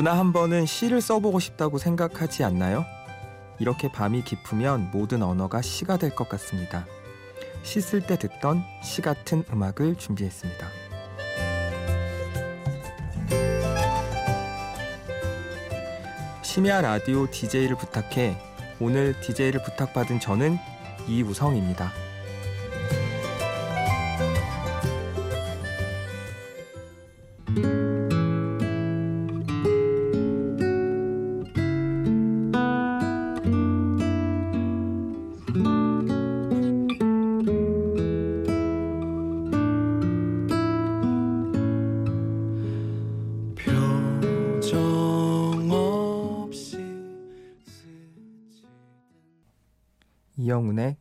[0.00, 2.86] 누구나 한 번은 시를 써보고 싶다고 생각하지 않나요?
[3.58, 6.86] 이렇게 밤이 깊으면 모든 언어가 시가 될 것 같습니다.
[7.62, 10.66] 시 쓸 때 듣던 시 같은 음악을 준비했습니다.
[16.40, 18.38] 심야 라디오 DJ를 부탁해
[18.80, 20.56] 오늘 DJ를 부탁받은 저는
[21.08, 21.92] 이우성입니다.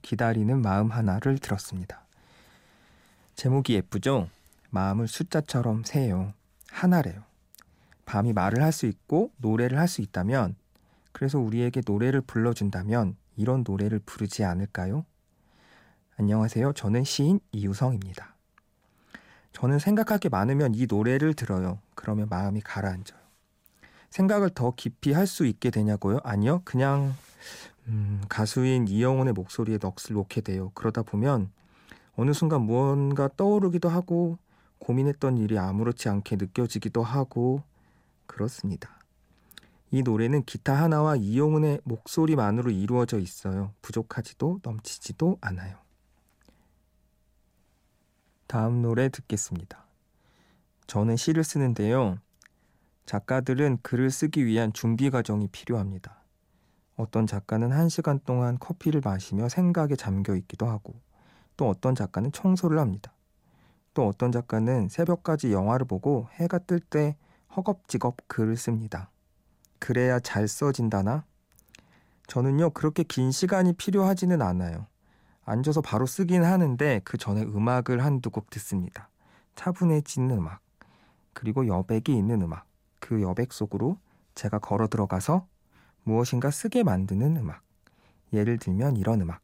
[0.10, 2.02] 기다리는 마음 하나를 들었습니다.
[3.36, 4.28] 제목이 예쁘죠?
[4.72, 6.34] 마음을 숫자처럼 세요.
[6.72, 7.22] 하나래요.
[8.08, 10.56] 밤이 말을 할 수 있고 노래를 할 수 있다면
[11.12, 15.06] 그래서 우리에게 노래를 불러준다면 이런 노래를 부르지 않을까요?
[16.18, 16.74] 안녕하세요.
[16.74, 18.34] 저는 시인 이우성입니다.
[19.54, 21.78] 저는 생각할 게 많으면 이 노래를 들어요.
[21.94, 23.20] 그러면 마음이 가라앉아요.
[24.10, 26.20] 생각을 더 깊이 할 수 있게 되냐고요?
[26.24, 26.64] 아니요.
[26.66, 27.14] 그냥
[27.90, 30.72] 음, 가수인 이영훈의 목소리에 넋을 놓게 돼요.
[30.76, 31.52] 그러다 보면
[32.16, 34.38] 어느 순간 무언가 떠오르기도 하고
[34.80, 37.64] 고민했던 일이 아무렇지 않게 느껴지기도 하고
[38.28, 39.00] 그렇습니다.
[39.92, 43.74] 이 노래는 기타 하나와 이영훈의 목소리만으로 이루어져 있어요.
[43.82, 45.78] 부족하지도 넘치지도 않아요.
[48.46, 49.86] 다음 노래 듣겠습니다.
[50.86, 52.20] 저는 시를 쓰는데요.
[53.06, 56.19] 작가들은 글을 쓰기 위한 준비 과정이 필요합니다.
[57.00, 60.96] 어떤 작가는 한 시간 동안 커피를 마시며 생각에 잠겨 있기도 하고
[61.56, 63.14] 또 어떤 작가는 청소를 합니다.
[63.94, 67.16] 또 어떤 작가는 새벽까지 영화를 보고 해가 뜰 때
[67.56, 69.10] 허겁지겁 글을 씁니다.
[69.80, 71.24] 그래야 잘 써진다나?
[72.28, 74.86] 저는요, 그렇게 긴 시간이 필요하지는 않아요.
[75.46, 79.08] 앉아서 바로 쓰긴 하는데 그 전에 음악을 한두 곡 듣습니다.
[79.56, 80.60] 차분해지는 음악,
[81.32, 82.66] 그리고 여백이 있는 음악,
[83.00, 83.98] 그 여백 속으로
[84.36, 85.48] 제가 걸어 들어가서
[86.10, 87.62] 무엇인가 쓰게 만드는 음악.
[88.34, 89.42] 예를 들면 이런 음악.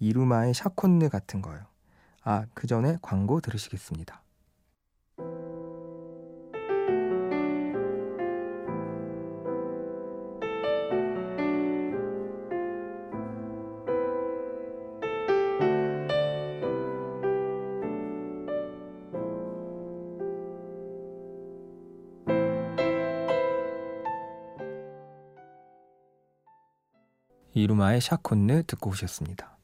[0.00, 1.66] 이루마의 샤콘느 같은 거요.
[2.24, 4.21] 아, 그 전에 광고 들으시겠습니다.
[27.62, 29.56] 이루마의 샤콘느 듣고 오셨습니다.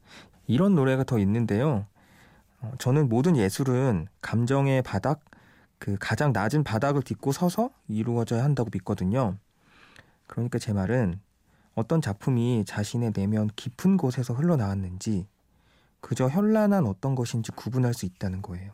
[0.46, 1.86] 이런 노래가 더 있는데요.
[2.60, 5.20] 어, 저는 모든 예술은 감정의 바닥,
[5.78, 9.36] 그 가장 낮은 바닥을 딛고 서서 이루어져야 한다고 믿거든요.
[10.26, 11.20] 그러니까 제 말은
[11.74, 15.26] 어떤 작품이 자신의 내면 깊은 곳에서 흘러나왔는지
[16.00, 18.72] 그저 현란한 어떤 것인지 구분할 수 있다는 거예요.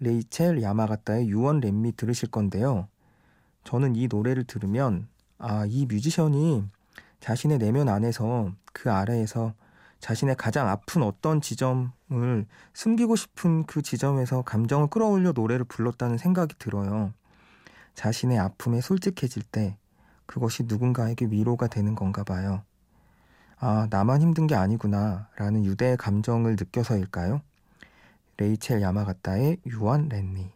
[0.00, 2.88] 레이첼 야마가타의 유언 렛미 들으실 건데요.
[3.64, 6.64] 저는 이 노래를 들으면 아, 이 뮤지션이
[7.20, 9.54] 자신의 내면 안에서 그 아래에서
[10.00, 17.12] 자신의 가장 아픈 어떤 지점을 숨기고 싶은 그 지점에서 감정을 끌어올려 노래를 불렀다는 생각이 들어요.
[17.94, 19.76] 자신의 아픔에 솔직해질 때
[20.26, 22.62] 그것이 누군가에게 위로가 되는 건가 봐요.
[23.58, 27.42] 아, 나만 힘든 게 아니구나 라는 유대의 감정을 느껴서일까요?
[28.36, 30.52] 레이첼 야마가타의 유언 렌니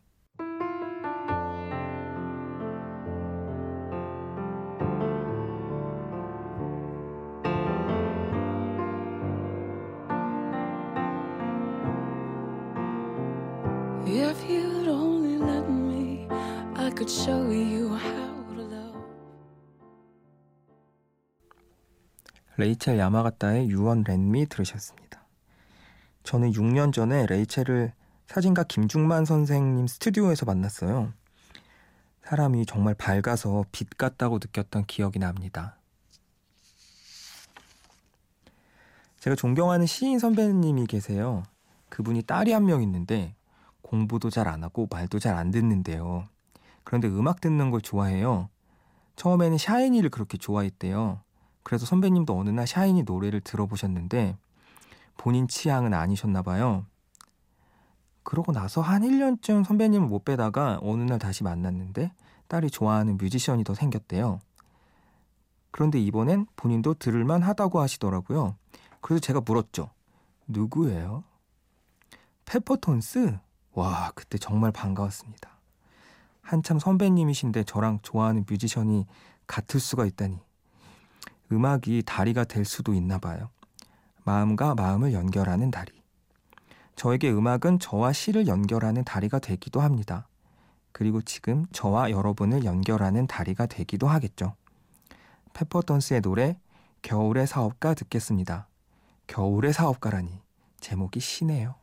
[14.05, 16.27] If you'd only let me,
[16.75, 18.99] I could show you how to love.
[22.57, 25.25] 레이첼 야마가타의 유언 렌미 들으셨습니다.
[26.25, 27.93] 저는 6년 전에 레이첼을
[28.27, 31.13] 사진가 김중만 선생님 스튜디오에서 만났어요.
[32.25, 35.77] 사람이 정말 밝아서 빛 같다고 느꼈던 기억이 납니다.
[39.21, 41.45] 제가 존경하는 시인 선배님이 계세요.
[41.89, 43.35] 그분이 딸이 한 명 있는데
[43.93, 46.27] 공부도 잘 안 하고 말도 잘 안 듣는데요.
[46.83, 48.49] 그런데 음악 듣는 걸 좋아해요.
[49.17, 51.21] 처음에는 샤이니를 그렇게 좋아했대요.
[51.63, 54.39] 그래서 선배님도 어느 날 샤이니 노래를 들어보셨는데
[55.19, 56.87] 본인 취향은 아니셨나 봐요.
[58.23, 62.13] 그러고 나서 한 1년쯤 선배님을 못 빼다가 어느 날 다시 만났는데
[62.49, 64.41] 딸이 좋아하는 뮤지션이 더 생겼대요.
[65.71, 68.57] 그런데 이번엔 본인도 들을만 하다고 하시더라고요.
[69.03, 69.91] 그래서 제가 물었죠.
[70.47, 71.25] 누구예요?
[72.47, 73.39] 페퍼톤스?
[73.75, 75.51] 와, 그때 정말 반가웠습니다.
[76.43, 79.07] 한참 선배님이신데 저랑 좋아하는 뮤지션이
[79.47, 80.39] 같을 수가 있다니.
[81.51, 83.51] 음악이 다리가 될 수도 있나 봐요.
[84.25, 85.93] 마음과 마음을 연결하는 다리.
[86.97, 90.29] 저에게 음악은 저와 시를 연결하는 다리가 되기도 합니다.
[90.93, 94.55] 그리고 지금 저와 여러분을 연결하는 다리가 되기도 하겠죠.
[95.55, 96.59] 페퍼톤스의 노래
[97.01, 98.69] 겨울의 사업가 듣겠습니다.
[99.27, 100.41] 겨울의 사업가라니
[100.81, 101.82] 제목이 시네요.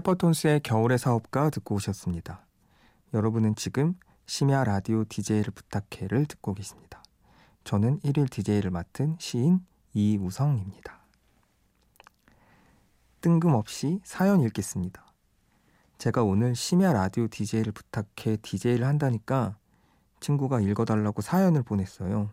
[0.00, 2.46] 페퍼톤스의 겨울의 사업가 듣고 오셨습니다.
[3.12, 3.94] 여러분은 지금
[4.26, 7.02] 심야 라디오 DJ를 부탁해를 듣고 계십니다.
[7.64, 9.60] 저는 1일 DJ를 맡은 시인
[9.92, 11.00] 이우성입니다.
[13.20, 15.04] 뜬금없이 사연 읽겠습니다.
[15.98, 19.58] 제가 오늘 심야 라디오 DJ를 부탁해 DJ를 한다니까
[20.20, 22.30] 친구가 읽어달라고 사연을 보냈어요.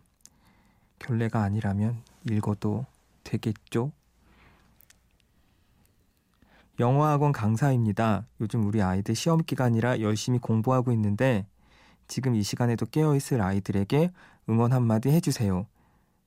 [0.98, 2.86] 결례가 아니라면 읽어도
[3.24, 3.92] 되겠죠?
[6.80, 8.24] 영어학원 강사입니다.
[8.40, 11.44] 요즘 우리 아이들 시험 기간이라 열심히 공부하고 있는데
[12.06, 14.12] 지금 이 시간에도 깨어있을 아이들에게
[14.48, 15.66] 응원 한마디 해주세요.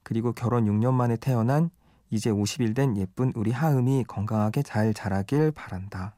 [0.04, 1.70] 그리고 결혼 6년 만에 태어난
[2.10, 6.16] 이제 50일 된 예쁜 우리 하음이 건강하게 잘 자라길 바란다.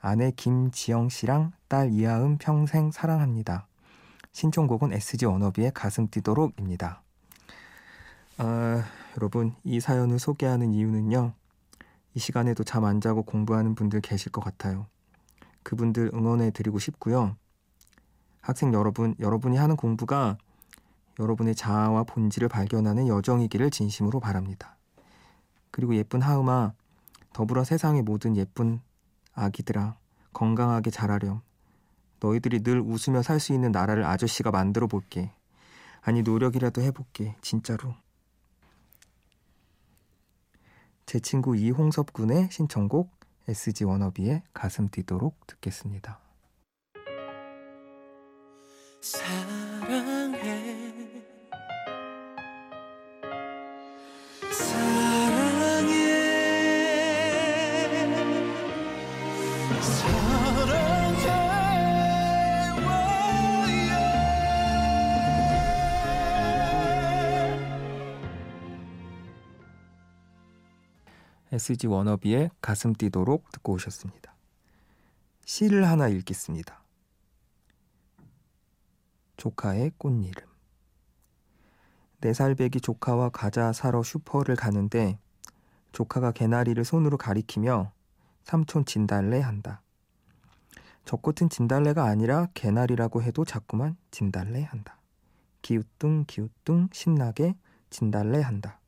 [0.00, 3.68] 아내 김지영 씨랑 딸 이하음 평생 사랑합니다.
[4.32, 7.00] 신청곡은 SG 워너비의 가슴 뛰도록입니다.
[8.38, 8.84] 아,
[9.16, 11.32] 여러분 이 사연을 소개하는 이유는요.
[12.14, 14.86] 이 시간에도 잠 안 자고 공부하는 분들 계실 것 같아요.
[15.62, 17.36] 그분들 응원해 드리고 싶고요.
[18.40, 20.36] 학생 여러분, 여러분이 하는 공부가
[21.18, 24.76] 여러분의 자아와 본질을 발견하는 여정이기를 진심으로 바랍니다.
[25.70, 26.74] 그리고 예쁜 하음아,
[27.32, 28.80] 더불어 세상의 모든 예쁜
[29.32, 29.96] 아기들아,
[30.32, 31.40] 건강하게 자라렴.
[32.20, 35.32] 너희들이 늘 웃으며 살 수 있는 나라를 아저씨가 만들어 볼게.
[36.02, 37.34] 아니, 노력이라도 해볼게.
[37.40, 37.94] 진짜로.
[41.06, 43.10] 제 친구 이홍섭 군의 신청곡
[43.48, 46.18] SG 워너비의 가슴 뛰도록 듣겠습니다.
[49.00, 50.83] 사랑해
[71.54, 74.34] SG 워너비의 가슴 뛰도록 듣고 오셨습니다.
[75.44, 76.82] 시를 하나 읽겠습니다.
[79.36, 80.48] 조카의 꽃이름
[82.18, 85.16] 네살배기 조카와 과자 사러 슈퍼를 가는데
[85.92, 87.92] 조카가 개나리를 손으로 가리키며
[88.42, 89.80] 삼촌 진달래 한다.
[91.04, 94.98] 저 꽃은 진달래가 아니라 개나리라고 해도 자꾸만 진달래 한다.
[95.62, 97.54] 기우뚱 기우뚱 신나게
[97.90, 98.80] 진달래 한다.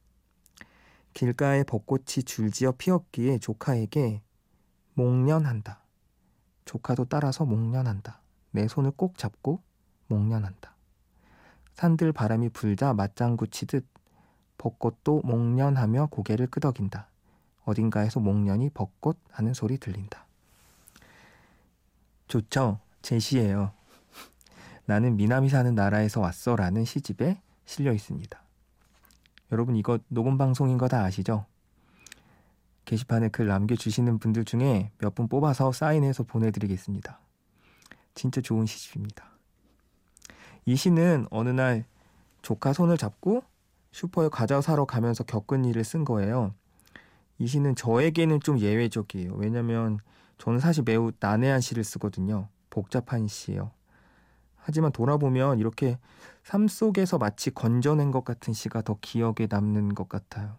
[1.16, 4.20] 길가에 벚꽃이 줄지어 피었기에 조카에게
[4.92, 5.80] 목련한다.
[6.66, 8.20] 조카도 따라서 목련한다.
[8.50, 9.62] 내 손을 꼭 잡고
[10.08, 10.74] 목련한다.
[11.72, 13.86] 산들 바람이 불자 맞장구 치듯
[14.58, 17.08] 벚꽃도 목련하며 고개를 끄덕인다.
[17.64, 20.26] 어딘가에서 목련이 벚꽃 하는 소리 들린다.
[22.28, 22.78] 좋죠?
[23.00, 23.72] 제 시예요.
[24.84, 28.45] 나는 미남이 사는 나라에서 왔어 라는 시집에 실려 있습니다.
[29.52, 31.46] 여러분 이거 녹음 방송인 거 다 아시죠?
[32.84, 37.18] 게시판에 글 남겨주시는 분들 중에 몇 분 뽑아서 사인해서 보내드리겠습니다.
[38.14, 39.30] 진짜 좋은 시집입니다.
[40.64, 41.84] 이 시는 어느 날
[42.42, 43.42] 조카 손을 잡고
[43.92, 46.54] 슈퍼에 과자 사러 가면서 겪은 일을 쓴 거예요.
[47.38, 49.34] 이 시는 저에게는 좀 예외적이에요.
[49.34, 49.98] 왜냐면
[50.38, 52.48] 저는 사실 매우 난해한 시를 쓰거든요.
[52.70, 53.70] 복잡한 시예요.
[54.66, 55.96] 하지만 돌아보면 이렇게
[56.42, 60.58] 삶 속에서 마치 건져낸 것 같은 시가 더 기억에 남는 것 같아요.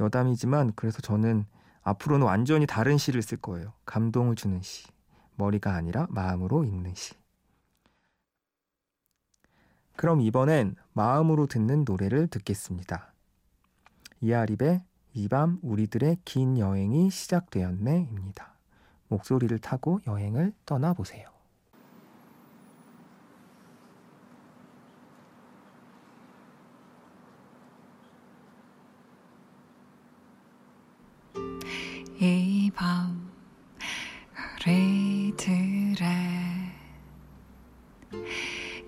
[0.00, 1.46] 여담이지만 그래서 저는
[1.82, 3.74] 앞으로는 완전히 다른 시를 쓸 거예요.
[3.86, 4.88] 감동을 주는 시.
[5.36, 7.14] 머리가 아니라 마음으로 읽는 시.
[9.94, 13.12] 그럼 이번엔 마음으로 듣는 노래를 듣겠습니다.
[14.20, 14.82] 이아립의
[15.14, 18.56] 이 밤 우리들의 긴 여행이 시작되었네입니다.
[19.06, 21.31] 목소리를 타고 여행을 떠나보세요.
[32.22, 33.32] 이 밤
[34.64, 36.06] 우리들의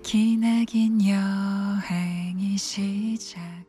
[0.01, 3.65] 기내 긴 여행이 시작되었네.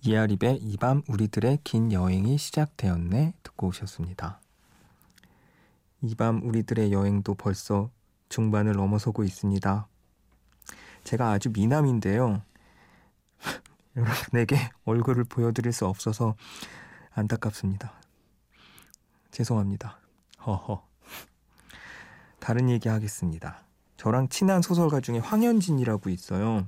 [0.00, 4.40] 이하립의 이 밤 우리들의 긴 여행이 시작되었네 듣고 오셨습니다.
[6.00, 7.90] 이 밤 우리들의 여행도 벌써
[8.30, 9.86] 중반을 넘어서고 있습니다.
[11.04, 12.40] 제가 아주 미남인데요.
[13.96, 16.34] 여러분에게 얼굴을 보여드릴 수 없어서
[17.10, 17.92] 안타깝습니다.
[19.30, 19.98] 죄송합니다.
[20.46, 20.86] 허허.
[22.38, 23.64] 다른 얘기 하겠습니다.
[23.96, 26.66] 저랑 친한 소설가 중에 황현진이라고 있어요.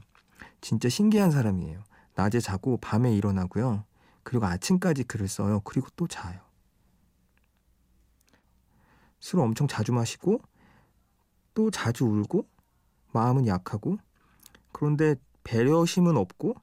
[0.61, 1.83] 진짜 신기한 사람이에요.
[2.14, 3.85] 낮에 자고 밤에 일어나고요.
[4.23, 5.61] 그리고 아침까지 글을 써요.
[5.64, 6.40] 그리고 또 자요.
[9.21, 10.40] 술을 엄청 자주 마시고
[11.54, 12.47] 또 자주 울고
[13.12, 13.97] 마음은 약하고
[14.73, 16.54] 그런데 배려심은 없고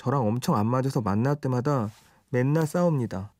[0.00, 1.90] 저랑 엄청 안 맞아서 만날 때마다
[2.30, 3.34] 맨날 싸웁니다.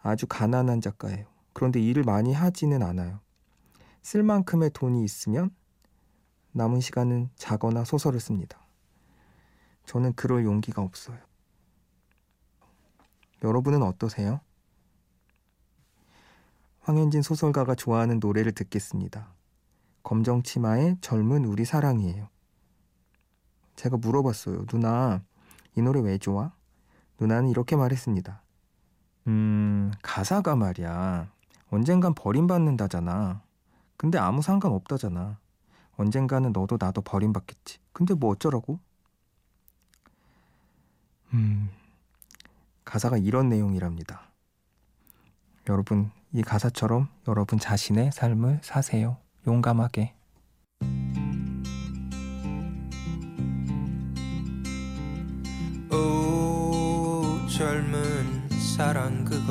[0.00, 1.26] 아주 가난한 작가예요.
[1.52, 3.18] 그런데 일을 많이 하지는 않아요.
[4.00, 5.50] 쓸 만큼의 돈이 있으면
[6.52, 8.60] 남은 시간은 자거나 소설을 씁니다.
[9.86, 11.18] 저는 그럴 용기가 없어요.
[13.42, 14.40] 여러분은 어떠세요?
[16.82, 19.34] 황현진 소설가가 좋아하는 노래를 듣겠습니다.
[20.04, 22.28] 검정 치마의 젊은 우리 사랑이에요.
[23.80, 24.66] 제가 물어봤어요.
[24.66, 25.22] 누나,
[25.74, 26.52] 이 노래 왜 좋아?
[27.18, 28.42] 누나는 이렇게 말했습니다.
[29.28, 31.32] 음, 가사가 말이야.
[31.70, 33.40] 언젠간 버림받는다잖아.
[33.96, 35.38] 근데 아무 상관 없다잖아.
[35.96, 37.78] 언젠가는 너도 나도 버림받겠지.
[37.94, 38.78] 근데 뭐 어쩌라고?
[41.32, 41.70] 음,
[42.84, 44.30] 가사가 이런 내용이랍니다.
[45.70, 49.16] 여러분, 이 가사처럼 여러분 자신의 삶을 사세요.
[49.46, 50.19] 용감하게.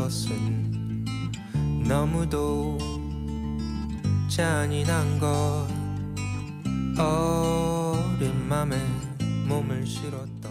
[0.10, 1.06] 것은
[1.88, 2.80] 너무도
[4.28, 5.68] 잔인한 것
[7.00, 8.76] 어린 맘에
[9.48, 10.42] 몸을 실었던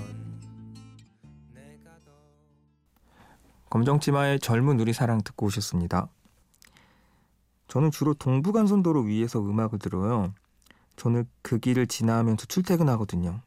[1.53, 2.13] 내가 더
[3.69, 6.09] 검정치마의 젊은 우리 사랑 듣고 오셨습니다.
[7.67, 10.33] 저는 주로 동부간선도로 위에서 음악을 들어요.
[10.95, 13.41] 저는 그 길을 지나면서 출퇴근하거든요.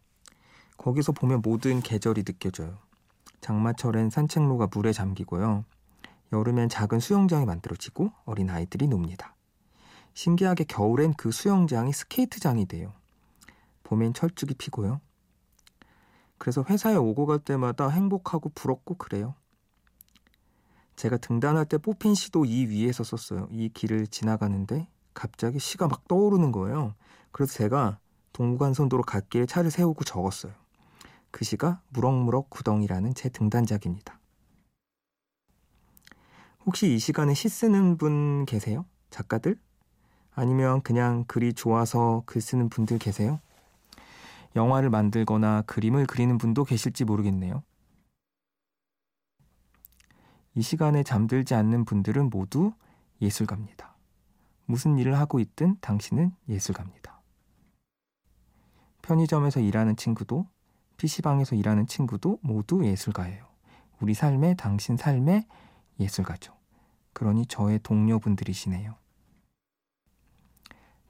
[0.75, 2.77] 거기서 보면 모든 계절이 느껴져요.
[3.39, 5.63] 장마철엔 산책로가 물에 잠기고요.
[6.31, 9.35] 여름엔 작은 수영장이 만들어지고 어린 아이들이 놉니다.
[10.13, 12.93] 신기하게 겨울엔 그 수영장이 스케이트장이 돼요.
[13.83, 15.01] 봄엔 철쭉이 피고요.
[16.37, 19.35] 그래서 회사에 오고 갈 때마다 행복하고 부럽고 그래요.
[20.95, 23.47] 제가 등단할 때 뽑힌 시도 이 위에서 썼어요.
[23.51, 26.95] 이 길을 지나가는데 갑자기 시가 막 떠오르는 거예요.
[27.31, 27.99] 그래서 제가
[28.33, 30.53] 동부간선도로 갓길에 차를 세우고 적었어요.
[31.31, 34.20] 그 시가 무럭무럭 구덩이라는 제 등단작입니다.
[36.65, 38.85] 혹시 이 시간에 시 쓰는 분 계세요?
[39.09, 39.57] 작가들?
[40.33, 43.39] 아니면 그냥 글이 좋아서 글 쓰는 분들 계세요?
[44.55, 47.63] 영화를 만들거나 그림을 그리는 분도 계실지 모르겠네요.
[50.53, 52.73] 이 시간에 잠들지 않는 분들은 모두
[53.21, 53.95] 예술가입니다.
[54.65, 57.21] 무슨 일을 하고 있든 당신은 예술가입니다.
[59.01, 60.47] 편의점에서 일하는 친구도
[60.97, 63.45] PC방에서 일하는 친구도 모두 예술가예요.
[63.99, 65.45] 우리 삶에 당신 삶의
[66.01, 66.53] 예술가죠.
[67.13, 68.95] 그러니 저의 동료분들이시네요.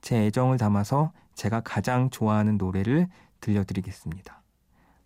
[0.02, 3.08] 제 애정을 담아서 제가 가장 좋아하는 노래를
[3.40, 4.42] 들려드리겠습니다.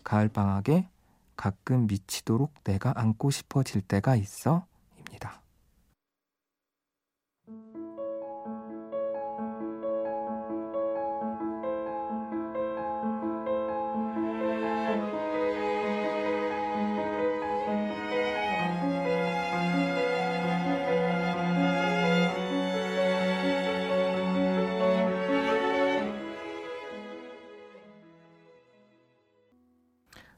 [0.03, 0.89] 가을방학에
[1.35, 4.65] 가끔 미치도록 내가 안고 싶어질 때가 있어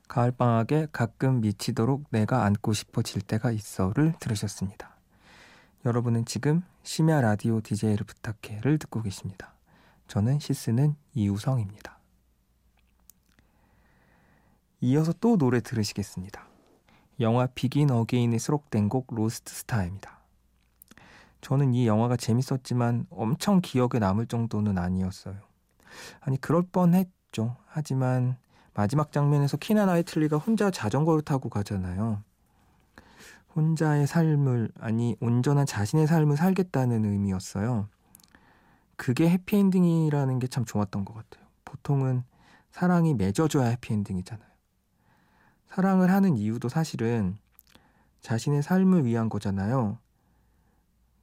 [0.07, 4.95] 가을방학의 가끔 미치도록 네가 안고 싶어질 때가 있어를 들으셨습니다.
[5.85, 9.53] 여러분은 지금 심야 라디오 DJ를 부탁해를 듣고 계십니다.
[10.07, 11.97] 저는 시 쓰는 이우성입니다.
[14.81, 16.45] 이어서 또 노래 들으시겠습니다.
[17.19, 20.19] 영화 Begin Again에 수록된 곡 Lost Star입니다.
[21.41, 25.35] 저는 이 영화가 재밌었지만 엄청 기억에 남을 정도는 아니었어요.
[26.21, 27.57] 아니 그럴 뻔했죠.
[27.67, 28.37] 하지만
[28.77, 32.21] 마지막 장면에서 키나 나이틀리가 혼자 자전거를 타고 가잖아요.
[33.55, 37.89] 혼자의 삶을 아니 온전한 자신의 삶을 살겠다는 의미였어요.
[38.95, 41.47] 그게 해피엔딩이라는 게 참 좋았던 것 같아요.
[41.65, 42.23] 보통은
[42.69, 44.47] 사랑이 맺어줘야 해피엔딩이잖아요.
[45.65, 47.35] 사랑을 하는 이유도 사실은
[48.21, 49.97] 자신의 삶을 위한 거잖아요.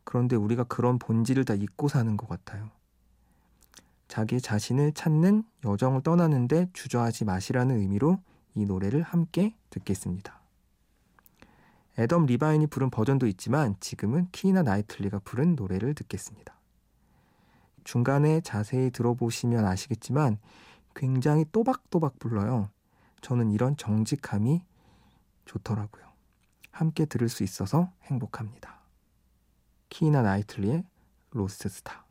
[0.02, 2.68] 그런데 우리가 그런 본질을 다 잊고 사는 것 같아요.
[4.08, 8.18] 자기 자신을 찾는 여정을 떠나는데 주저하지 마시라는 의미로
[8.54, 10.40] 이 노래를 함께 듣겠습니다.
[11.99, 16.54] 애덤 리바인이 부른 버전도 있지만 지금은 키나 나이틀리가 부른 노래를 듣겠습니다.
[17.84, 20.38] 중간에 자세히 들어보시면 아시겠지만
[20.94, 22.70] 굉장히 또박또박 불러요.
[23.20, 24.62] 저는 이런 정직함이
[25.44, 26.04] 좋더라고요.
[26.70, 28.80] 함께 들을 수 있어서 행복합니다.
[29.88, 30.84] 키나 나이틀리의
[31.30, 32.04] 로스트 스타.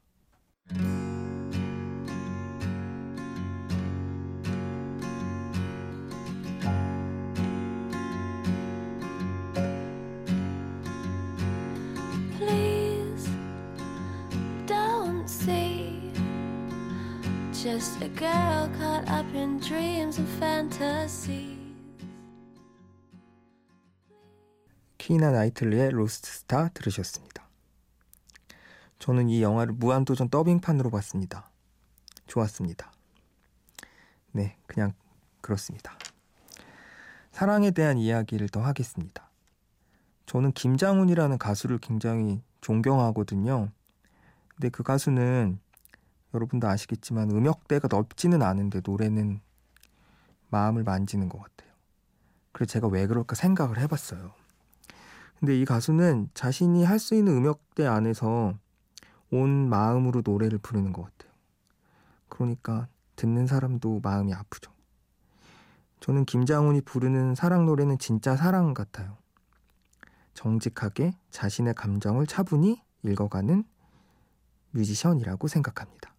[18.23, 21.59] Girl caught up in dreams and fantasies.
[24.97, 27.49] 키이라 나이틀리의 Lost Star 들으셨습니다.
[28.99, 31.51] 저는 이 영화를 무한도전 더빙판으로 봤습니다.
[32.27, 32.89] 좋았습니다.
[34.31, 34.93] 네, 그냥
[35.41, 35.97] 그렇습니다.
[37.31, 39.29] 사랑에 대한 이야기를 더 하겠습니다.
[40.25, 43.69] 저는 김장훈이라는 가수를 굉장히 존경하거든요.
[44.47, 45.59] 근데 그 가수는
[46.33, 49.41] 여러분도 아시겠지만 음역대가 넓지는 않은데 노래는
[50.49, 51.71] 마음을 만지는 것 같아요.
[52.51, 54.33] 그래서 제가 왜 그럴까 생각을 해봤어요.
[55.39, 58.53] 근데 이 가수는 자신이 할 수 있는 음역대 안에서
[59.31, 61.33] 온 마음으로 노래를 부르는 것 같아요.
[62.29, 64.71] 그러니까 듣는 사람도 마음이 아프죠.
[65.99, 69.17] 저는 김장훈이 부르는 사랑 노래는 진짜 사랑 같아요.
[70.33, 73.63] 정직하게 자신의 감정을 차분히 읽어가는
[74.71, 76.12] 뮤지션이라고 생각합니다.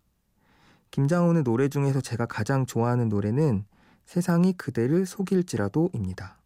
[0.95, 3.65] 김장훈의 노래 중에서 제가 가장 좋아하는 노래는
[4.05, 6.39] 세상이 그대를 속일지라도입니다.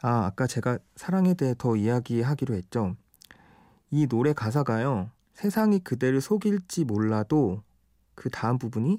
[0.00, 2.96] 아, 아까 제가 사랑에 대해 더 이야기하기로 했죠.
[3.90, 5.10] 이 노래 가사가요.
[5.34, 7.62] 세상이 그대를 속일지 몰라도
[8.14, 8.96] 그 다음 부분이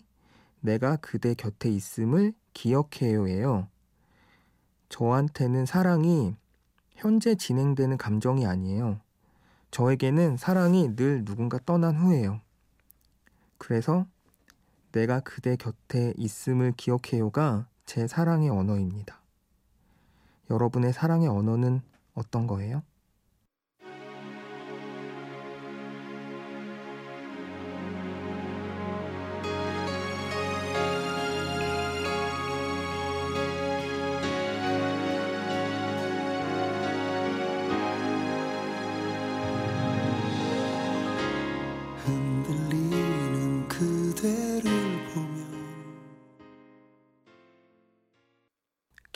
[0.60, 3.68] 내가 그대 곁에 있음을 기억해요예요.
[4.90, 6.36] 저한테는 사랑이
[6.92, 9.00] 현재 진행되는 감정이 아니에요.
[9.72, 12.42] 저에게는 사랑이 늘 누군가 떠난 후예요.
[13.62, 14.08] 그래서
[14.92, 19.22] 내가 그대 곁에 있음을 기억해요가 제 사랑의 언어입니다.
[20.50, 21.82] 여러분의 사랑의 언어는
[22.16, 22.82] 어떤 거예요?
[42.04, 42.81] 흔들리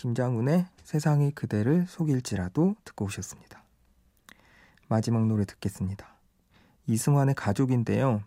[0.06, 3.64] 김장훈의 세상이 그대를 속일지라도 듣고 오셨습니다.
[4.88, 6.14] 마지막 노래 듣겠습니다.
[6.86, 8.22] 이승환의 가족인데요.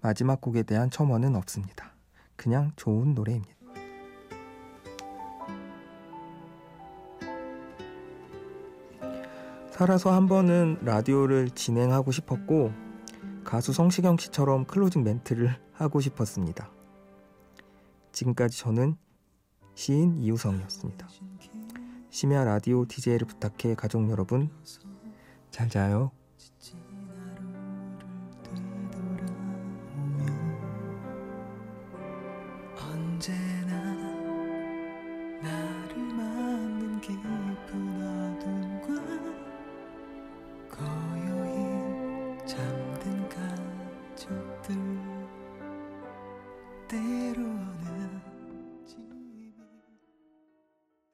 [0.00, 1.92] 마지막 곡에 대한 첨언은 없습니다.
[2.36, 3.52] 그냥 좋은 노래입니다.
[9.72, 12.72] 살아서 한 번은 라디오를 진행하고 싶었고
[13.42, 16.70] 가수 성시경 씨처럼 클로징 멘트를 하고 싶었습니다.
[18.12, 18.96] 지금까지 저는
[19.78, 21.08] 시인 이우성이었습니다.
[22.10, 24.50] 심야 라디오 DJ를 부탁해 가족 여러분
[25.52, 26.10] 잘 자요.